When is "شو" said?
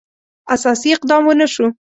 1.53-1.65